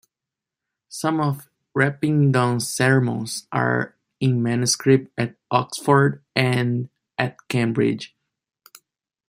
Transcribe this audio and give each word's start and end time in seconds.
Some 0.89 1.19
of 1.21 1.47
Repyngdon's 1.77 2.67
sermons 2.67 3.47
are 3.51 3.95
in 4.19 4.41
manuscript 4.41 5.13
at 5.15 5.35
Oxford 5.51 6.23
and 6.35 6.89
at 7.19 7.47
Cambridge. 7.49 8.15